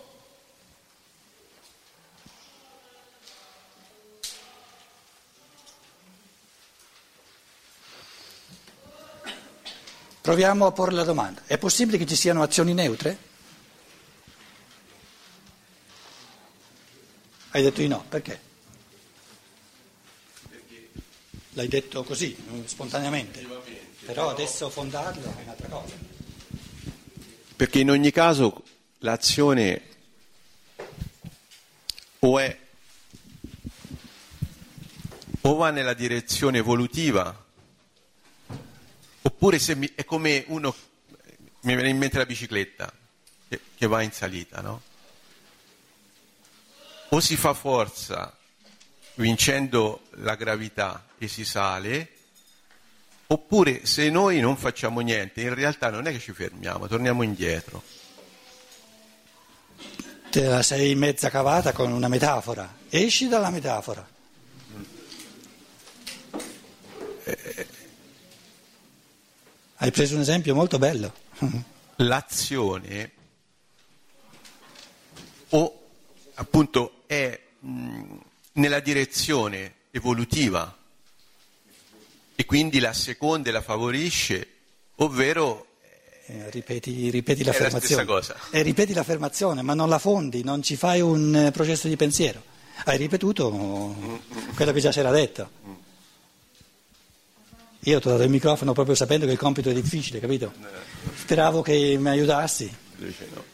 Proviamo 10.23 10.67
a 10.67 10.71
porre 10.71 10.93
la 10.93 11.03
domanda. 11.03 11.43
È 11.47 11.59
possibile 11.59 11.99
che 11.99 12.07
ci 12.07 12.15
siano 12.15 12.43
azioni 12.43 12.73
neutre? 12.73 13.19
Hai 17.51 17.63
detto 17.63 17.81
di 17.81 17.89
no, 17.89 18.05
perché? 18.09 18.41
L'hai 21.55 21.67
detto 21.67 22.05
così, 22.05 22.37
spontaneamente. 22.67 23.45
Però 24.07 24.31
adesso 24.31 24.71
fondarlo 24.71 25.25
è 25.25 25.43
un'altra 25.43 25.67
cosa. 25.67 25.95
Perché 27.57 27.81
in 27.81 27.91
ogni 27.91 28.13
caso 28.13 28.63
l'azione 28.99 29.83
o 32.21 32.39
è 32.39 32.59
o 35.41 35.55
va 35.57 35.71
nella 35.71 35.95
direzione 35.95 36.59
evolutiva 36.59 37.45
Oppure 39.23 39.61
mi, 39.77 39.91
è 39.95 40.05
come 40.05 40.45
uno, 40.49 40.75
mi 41.61 41.75
viene 41.75 41.89
in 41.89 41.99
mente 41.99 42.19
la 42.19 42.27
bicicletta 42.27 42.93
che, 43.49 43.61
che 43.77 43.87
va 43.87 44.03
in 44.03 44.13
salita, 44.13 44.61
no? 44.61 44.83
O 47.11 47.21
si 47.21 47.37
fa 47.37 47.55
forza 47.55 48.37
vincendo 49.15 50.03
la 50.17 50.35
gravità 50.35 51.07
e 51.19 51.29
si 51.29 51.45
sale, 51.45 52.11
oppure 53.27 53.87
se 53.87 54.11
noi 54.11 54.41
non 54.41 54.57
facciamo 54.57 55.01
niente, 55.01 55.43
in 55.43 55.55
realtà 55.55 55.91
non 55.91 56.07
è 56.07 56.13
che 56.13 56.19
ci 56.19 56.33
fermiamo, 56.33 56.89
torniamo 56.89 57.23
indietro. 57.23 57.83
Te 60.31 60.45
la 60.47 60.63
sei 60.63 60.95
mezza 60.95 61.29
cavata 61.29 61.73
con 61.73 61.93
una 61.93 62.09
metafora, 62.09 62.77
esci 62.89 63.29
dalla 63.29 63.51
metafora. 63.51 64.12
Hai 69.83 69.91
preso 69.91 70.15
un 70.15 70.21
esempio 70.21 70.55
molto 70.55 70.79
bello. 70.79 71.13
L'azione 71.97 73.11
o 75.49 75.81
appunto 76.35 77.03
è 77.07 77.39
mh, 77.59 78.17
nella 78.53 78.79
direzione 78.79 79.75
evolutiva 79.91 80.77
e 82.37 82.45
quindi 82.45 82.79
la 82.79 82.93
seconda 82.93 83.49
e 83.49 83.53
la 83.53 83.61
favorisce, 83.61 84.49
ovvero 84.97 85.67
eh, 86.27 86.49
ripeti, 86.51 87.11
ripeti 87.11 87.43
l'affermazione. 87.43 88.05
La 88.05 88.09
cosa. 88.09 88.37
Eh, 88.53 88.63
ripeti 88.63 88.93
l'affermazione, 88.93 89.63
ma 89.63 89.75
non 89.75 89.89
la 89.89 89.99
fondi, 89.99 90.45
non 90.45 90.63
ci 90.63 90.77
fai 90.77 91.01
un 91.01 91.35
eh, 91.35 91.51
processo 91.51 91.89
di 91.89 91.97
pensiero. 91.97 92.41
Hai 92.85 92.97
ripetuto 92.97 94.21
quello 94.55 94.73
che 94.73 94.81
già 94.81 94.93
si 94.93 95.01
era 95.01 95.11
detto. 95.11 95.51
Io 97.85 97.97
ho 97.97 98.01
dato 98.01 98.23
il 98.23 98.31
microfono 98.31 98.73
proprio 98.73 98.95
sapendo 98.95 99.27
che 99.27 99.33
il 99.33 99.39
compito 99.39 99.69
è 99.69 99.73
difficile, 99.73 100.21
capito? 100.21 100.53
Speravo 101.17 101.63
che 101.63 101.97
mi 101.99 102.11
aiutassi. 102.11 102.73
No. 102.97 103.45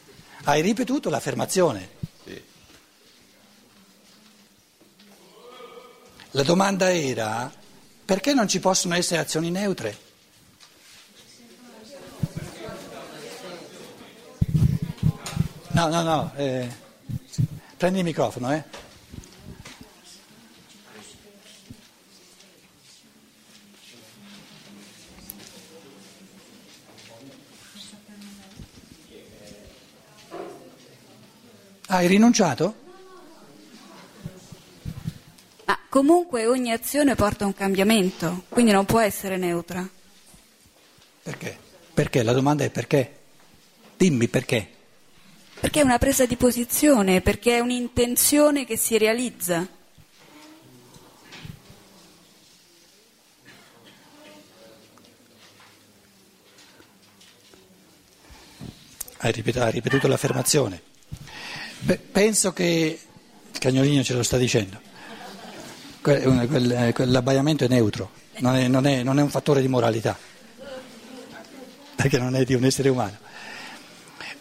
Hai 0.45 0.61
ripetuto 0.61 1.09
l'affermazione. 1.09 1.89
Sì. 2.27 2.43
La 6.33 6.43
domanda 6.43 6.93
era 6.93 7.51
perché 8.05 8.35
non 8.35 8.47
ci 8.49 8.61
possono 8.61 8.95
essere 8.95 9.21
azioni 9.21 9.51
neutre? 9.51 9.97
No, 15.69 15.89
no, 15.89 16.03
no, 16.03 16.33
eh, 16.37 16.69
prendi 17.79 18.01
il 18.01 18.05
microfono, 18.05 18.53
eh. 18.53 18.65
Hai 31.91 32.07
rinunciato? 32.07 32.75
Ma 35.65 35.79
comunque 35.89 36.45
ogni 36.45 36.71
azione 36.71 37.15
porta 37.15 37.45
a 37.45 37.47
un 37.47 37.55
cambiamento, 37.55 38.45
quindi 38.51 38.73
non 38.73 38.85
può 38.85 39.01
essere 39.01 39.39
neutra. 39.39 39.89
Perché? 41.23 41.59
Perché? 41.95 42.23
La 42.23 42.35
domanda 42.35 42.65
è 42.65 42.71
perché? 42.71 43.17
Dimmi 43.97 44.29
perché. 44.29 44.71
Perché 45.61 45.81
è 45.81 45.83
una 45.83 45.97
presa 45.97 46.27
di 46.27 46.37
posizione, 46.37 47.23
perché 47.23 47.57
è 47.57 47.61
un'intenzione 47.61 48.67
che 48.67 48.77
si 48.77 48.99
realizza. 48.99 49.67
Hai 59.17 59.33
ripetuto, 59.33 59.65
hai 59.65 59.73
ripetuto 59.73 60.07
l'affermazione. 60.07 60.88
Penso 62.13 62.53
che 62.53 62.99
il 63.53 63.59
cagnolino 63.59 64.03
ce 64.03 64.15
lo 64.15 64.23
sta 64.23 64.37
dicendo. 64.37 64.81
Quell'abbaiamento 66.01 67.65
è 67.65 67.69
neutro, 67.69 68.11
non 68.39 68.57
è, 68.57 68.69
non, 68.69 68.87
è, 68.87 69.03
non 69.03 69.19
è 69.19 69.23
un 69.23 69.31
fattore 69.31 69.61
di 69.61 69.69
moralità, 69.69 70.17
perché 71.95 72.19
non 72.19 72.35
è 72.37 72.45
di 72.45 72.55
un 72.55 72.65
essere 72.65 72.89
umano. 72.89 73.19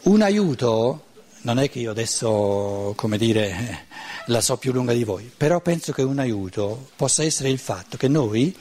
Un 0.04 0.22
aiuto, 0.22 1.04
non 1.42 1.60
è 1.60 1.70
che 1.70 1.80
io 1.80 1.92
adesso, 1.92 2.94
come 2.96 3.18
dire, 3.18 3.86
la 4.28 4.42
so 4.42 4.58
più 4.58 4.72
lunga 4.72 4.94
di 4.94 5.04
voi, 5.04 5.30
però 5.36 5.60
penso 5.62 5.92
che 5.92 6.04
un 6.04 6.20
aiuto 6.20 6.90
possa 6.96 7.24
essere 7.24 7.50
il 7.50 7.60
fatto 7.60 7.98
che 7.98 8.08
noi 8.08 8.56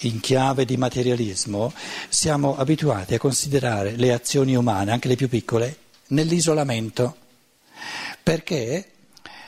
in 0.00 0.20
chiave 0.20 0.64
di 0.64 0.76
materialismo, 0.76 1.72
siamo 2.08 2.56
abituati 2.56 3.14
a 3.14 3.18
considerare 3.18 3.96
le 3.96 4.12
azioni 4.12 4.54
umane, 4.54 4.92
anche 4.92 5.08
le 5.08 5.16
più 5.16 5.28
piccole, 5.28 5.78
nell'isolamento, 6.08 7.16
perché 8.26 8.90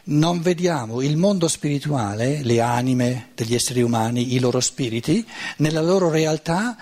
non 0.05 0.41
vediamo 0.41 1.03
il 1.03 1.17
mondo 1.17 1.49
spirituale, 1.49 2.45
le 2.45 2.61
anime 2.61 3.31
degli 3.35 3.57
esseri 3.57 3.83
umani, 3.83 4.35
i 4.35 4.39
loro 4.39 4.61
spiriti, 4.61 5.27
nella 5.57 5.83
loro 5.83 6.11
realtà 6.11 6.77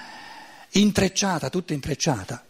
intrecciata, 0.73 1.49
tutta 1.49 1.73
intrecciata. 1.73 2.45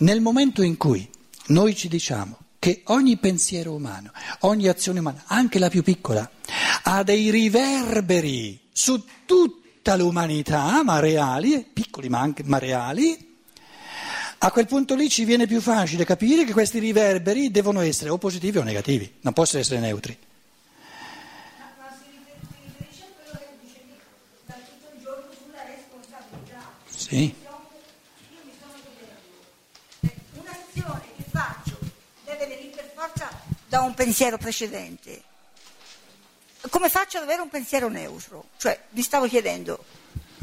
Nel 0.00 0.20
momento 0.20 0.60
in 0.60 0.76
cui 0.76 1.08
noi 1.46 1.74
ci 1.74 1.88
diciamo 1.88 2.36
che 2.58 2.82
ogni 2.88 3.16
pensiero 3.16 3.72
umano, 3.72 4.12
ogni 4.40 4.68
azione 4.68 4.98
umana, 4.98 5.22
anche 5.28 5.58
la 5.58 5.70
più 5.70 5.82
piccola, 5.82 6.30
ha 6.82 7.02
dei 7.02 7.30
riverberi 7.30 8.68
su 8.70 9.02
tutta 9.24 9.96
l'umanità, 9.96 10.82
ma 10.84 10.98
reali, 10.98 11.66
piccoli 11.72 12.10
ma, 12.10 12.20
anche, 12.20 12.42
ma 12.44 12.58
reali, 12.58 13.33
a 14.44 14.50
quel 14.50 14.66
punto 14.66 14.94
lì 14.94 15.08
ci 15.08 15.24
viene 15.24 15.46
più 15.46 15.58
facile 15.62 16.04
capire 16.04 16.44
che 16.44 16.52
questi 16.52 16.78
riverberi 16.78 17.50
devono 17.50 17.80
essere 17.80 18.10
o 18.10 18.18
positivi 18.18 18.58
o 18.58 18.62
negativi, 18.62 19.20
non 19.22 19.32
possono 19.32 19.62
essere 19.62 19.80
neutri. 19.80 20.18
Sì. 26.94 27.34
Un'azione 30.00 31.02
che 31.16 31.24
faccio 31.30 31.78
deve 32.26 32.46
venire 32.46 32.72
per 32.76 32.92
forza 32.94 33.30
da 33.66 33.80
un 33.80 33.94
pensiero 33.94 34.36
precedente. 34.36 35.22
Come 36.68 36.90
faccio 36.90 37.16
ad 37.16 37.22
avere 37.22 37.40
un 37.40 37.48
pensiero 37.48 37.88
neutro? 37.88 38.48
Cioè, 38.58 38.78
mi 38.90 39.00
stavo 39.00 39.26
chiedendo, 39.26 39.82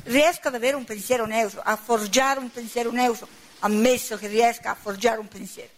riesco 0.06 0.48
ad 0.48 0.56
avere 0.56 0.76
un 0.76 0.86
pensiero 0.86 1.28
neutro, 1.28 1.62
a 1.64 1.76
forgiare 1.76 2.40
un 2.40 2.52
pensiero 2.52 2.92
neutro, 2.92 3.28
ammesso 3.62 4.18
che 4.18 4.28
riesca 4.28 4.72
a 4.72 4.76
forgiare 4.76 5.20
un 5.20 5.28
pensiero? 5.28 5.70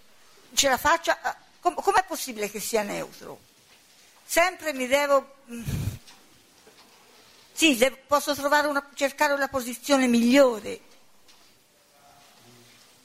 Ce 0.53 0.67
la 0.69 0.77
faccio? 0.77 1.11
a- 1.11 1.35
com- 1.59 1.75
com'è 1.75 2.03
possibile 2.05 2.49
che 2.51 2.59
sia 2.59 2.81
neutro? 2.83 3.39
Sempre 4.25 4.73
mi 4.73 4.87
devo... 4.87 5.35
mm, 5.51 5.63
Sì, 7.53 7.77
de- 7.77 7.91
posso 7.91 8.33
trovare 8.35 8.67
una, 8.67 8.87
cercare 8.95 9.33
una 9.33 9.47
posizione 9.47 10.07
migliore. 10.07 10.79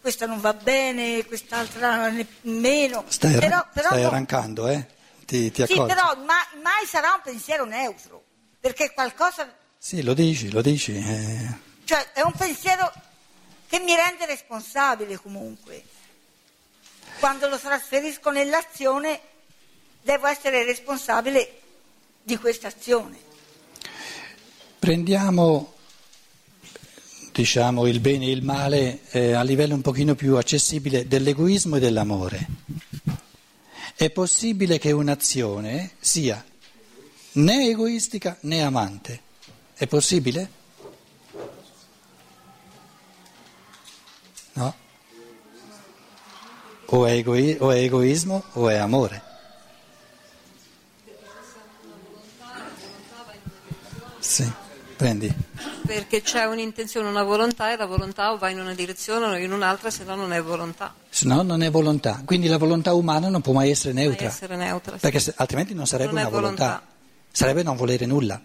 Questa 0.01 0.27
non 0.27 0.41
va 0.41 0.55
bene, 0.55 1.25
quest'altra 1.27 2.09
ne- 2.09 2.27
meno. 2.43 3.05
Stai, 3.09 3.35
arran- 3.35 3.49
però, 3.51 3.67
però 3.73 3.89
stai 3.89 4.03
non- 4.03 4.11
arrancando, 4.11 4.69
eh? 4.69 4.87
Ti, 5.27 5.51
ti 5.51 5.67
Sì, 5.67 5.75
però 5.75 6.15
ma- 6.25 6.49
mai 6.63 6.87
sarà 6.87 7.13
un 7.13 7.21
pensiero 7.23 7.65
neutro, 7.67 8.25
perché 8.61 8.93
qualcosa, 8.93 9.47
Sì, 9.77 10.03
lo 10.03 10.15
dici, 10.15 10.51
lo 10.51 10.63
dici. 10.63 10.97
eh. 10.97 11.67
cioè 11.85 12.13
è 12.13 12.23
un 12.23 12.33
pensiero 12.33 12.91
che 13.69 13.79
mi 13.81 13.95
rende 13.95 14.27
responsabile 14.27 15.17
comunque. 15.19 15.85
Quando 17.21 17.49
lo 17.49 17.59
trasferisco 17.59 18.31
nell'azione 18.31 19.21
devo 20.03 20.27
essere 20.27 20.65
responsabile 20.65 21.61
di 22.23 22.37
questa 22.37 22.69
azione. 22.69 23.27
Prendiamo 24.79 25.75
diciamo, 27.39 27.87
il 27.87 28.01
bene 28.01 28.27
e 28.27 28.31
il 28.31 28.43
male 28.43 29.01
eh, 29.11 29.33
a 29.33 29.43
livello 29.43 29.75
un 29.75 29.81
pochino 29.81 30.17
più 30.17 30.37
accessibile 30.37 31.07
dell'egoismo 31.07 31.77
e 31.77 31.81
dell'amore. 31.81 32.47
È 33.95 34.11
possibile 34.11 34.79
che 34.79 34.91
un'azione 34.91 35.93
sia 36.01 36.45
né 37.33 37.69
egoistica 37.69 38.37
né 38.41 38.63
amante? 38.63 39.21
È 39.75 39.87
possibile? 39.87 40.58
O 46.91 47.05
è, 47.07 47.13
egoi- 47.13 47.57
o 47.61 47.71
è 47.71 47.79
egoismo 47.79 48.43
o 48.55 48.69
è 48.69 48.77
amore. 48.77 49.23
Sì, 54.19 54.51
prendi. 54.97 55.33
Perché 55.87 56.21
c'è 56.23 56.45
un'intenzione, 56.45 57.09
una 57.09 57.23
volontà 57.23 57.73
e 57.73 57.77
la 57.77 57.87
volontà 57.87 58.33
o 58.33 58.39
va 58.39 58.51
in 58.51 58.61
una 58.61 58.75
direzione 58.75 59.25
o 59.27 59.37
in 59.37 59.53
un'altra, 59.53 59.91
se 59.91 60.05
no 60.05 60.15
non 60.17 60.33
è 60.33 60.43
volontà. 60.43 60.95
Se 61.09 61.27
no 61.27 61.43
non 61.43 61.63
è 61.63 61.71
volontà, 61.71 62.21
quindi 62.25 62.47
la 62.49 62.59
volontà 62.59 62.93
umana 62.93 63.29
non 63.29 63.41
può 63.41 63.53
mai 63.55 63.71
essere 63.71 63.95
neutra, 63.95 64.25
Mai 64.27 64.33
essere 64.35 64.57
neutra. 64.57 64.95
sì. 64.99 65.01
perché 65.11 65.33
altrimenti 65.37 65.73
non 65.75 65.87
sarebbe 65.87 66.13
Non 66.13 66.21
una 66.23 66.29
volontà, 66.31 66.65
volontà. 66.67 66.87
sarebbe 67.33 67.63
non 67.63 67.77
volere 67.77 68.05
nulla. 68.05 68.39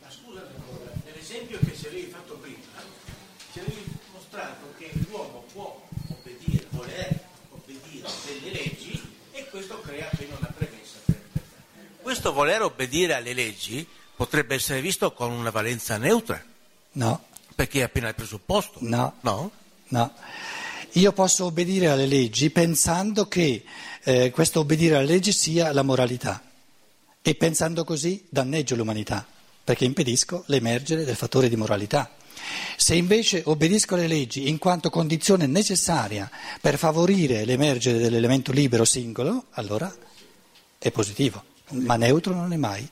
Ma 0.00 0.08
scusa 0.10 0.40
ancora, 0.40 0.92
nell'esempio 1.04 1.58
che 1.58 1.76
ci 1.76 1.86
avevi 1.88 2.10
fatto 2.10 2.34
prima, 2.40 2.56
ci 3.52 3.58
avevi 3.58 3.84
mostrato 4.14 4.72
che 4.78 4.90
l'uomo 5.10 5.39
può 5.52 5.80
obbedire, 6.08 6.66
voler 6.70 7.20
obbedire 7.50 8.08
delle 8.26 8.52
leggi 8.52 9.00
e 9.32 9.46
questo 9.48 9.80
crea 9.80 10.08
appena 10.10 10.36
una 10.38 10.52
premessa 10.56 10.98
per 11.04 11.14
il 11.14 11.20
peccato. 11.32 12.02
Questo 12.02 12.32
voler 12.32 12.62
obbedire 12.62 13.14
alle 13.14 13.34
leggi 13.34 13.86
potrebbe 14.14 14.54
essere 14.54 14.80
visto 14.80 15.12
con 15.12 15.30
una 15.32 15.50
valenza 15.50 15.96
neutra, 15.96 16.42
No, 16.92 17.24
perché 17.54 17.80
è 17.80 17.82
appena 17.84 18.08
il 18.08 18.14
presupposto. 18.14 18.78
no, 18.82 19.14
No? 19.22 19.50
no. 19.88 20.14
Io 20.94 21.12
posso 21.12 21.44
obbedire 21.44 21.86
alle 21.88 22.06
leggi 22.06 22.50
pensando 22.50 23.28
che 23.28 23.62
eh, 24.02 24.30
questo 24.30 24.60
obbedire 24.60 24.96
alle 24.96 25.06
leggi 25.06 25.32
sia 25.32 25.72
la 25.72 25.82
moralità 25.82 26.42
e 27.22 27.34
pensando 27.36 27.84
così 27.84 28.26
danneggio 28.28 28.74
l'umanità, 28.74 29.24
perché 29.62 29.84
impedisco 29.84 30.42
l'emergere 30.46 31.04
del 31.04 31.14
fattore 31.14 31.48
di 31.48 31.54
moralità. 31.54 32.10
Se 32.76 32.94
invece 32.94 33.42
obbedisco 33.44 33.94
alle 33.94 34.06
leggi 34.06 34.48
in 34.48 34.58
quanto 34.58 34.90
condizione 34.90 35.46
necessaria 35.46 36.30
per 36.60 36.78
favorire 36.78 37.44
l'emergere 37.44 37.98
dell'elemento 37.98 38.52
libero 38.52 38.84
singolo, 38.84 39.46
allora 39.52 39.92
è 40.78 40.90
positivo, 40.90 41.44
ma 41.70 41.96
neutro 41.96 42.34
non 42.34 42.52
è 42.52 42.56
mai. 42.56 42.88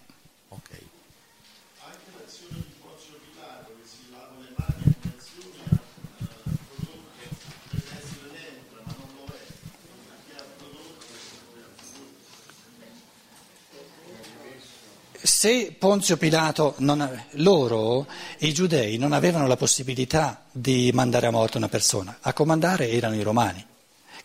Se 15.38 15.77
Ponzio 15.79 16.16
Pilato, 16.16 16.74
non 16.79 17.09
loro, 17.35 18.09
i 18.38 18.53
giudei, 18.53 18.98
non 18.98 19.12
avevano 19.12 19.46
la 19.46 19.55
possibilità 19.55 20.46
di 20.51 20.90
mandare 20.92 21.29
a 21.29 21.31
morte 21.31 21.59
una 21.59 21.68
persona, 21.68 22.18
a 22.22 22.33
comandare 22.33 22.90
erano 22.90 23.14
i 23.14 23.22
romani. 23.22 23.64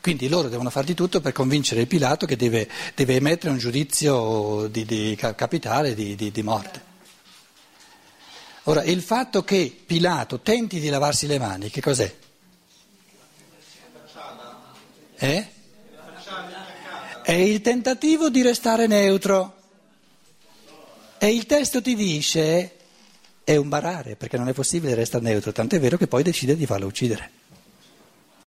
Quindi 0.01 0.27
loro 0.27 0.49
devono 0.49 0.71
fare 0.71 0.87
di 0.87 0.95
tutto 0.95 1.21
per 1.21 1.31
convincere 1.31 1.81
il 1.81 1.87
Pilato 1.87 2.25
che 2.25 2.35
deve, 2.35 2.67
deve 2.95 3.17
emettere 3.17 3.51
un 3.51 3.59
giudizio 3.59 4.65
di, 4.71 4.85
di 4.85 5.15
ca- 5.15 5.35
capitale 5.35 5.93
di, 5.93 6.15
di- 6.15 6.31
di 6.31 6.41
morte. 6.41 6.81
Ora, 8.63 8.81
il 8.81 9.03
fatto 9.03 9.43
che 9.43 9.83
Pilato 9.85 10.39
tenti 10.39 10.79
di 10.79 10.89
lavarsi 10.89 11.27
le 11.27 11.37
mani, 11.37 11.69
che 11.69 11.79
cos'è? 11.79 12.11
Eh? 15.17 15.47
È 17.21 17.31
il 17.31 17.61
tentativo 17.61 18.31
di 18.31 18.41
restare 18.41 18.87
neutro. 18.87 19.61
E 21.23 21.33
il 21.33 21.45
testo 21.45 21.81
ti 21.81 21.95
dice 21.95 22.71
è 23.45 23.55
un 23.55 23.69
barare, 23.69 24.17
perché 24.17 24.35
non 24.35 24.49
è 24.49 24.53
possibile 24.53 24.93
restare 24.93 25.23
neutro, 25.23 25.53
tant'è 25.53 25.79
vero 25.79 25.95
che 25.95 26.05
poi 26.05 26.21
decide 26.21 26.57
di 26.57 26.65
farlo 26.65 26.87
uccidere. 26.87 27.31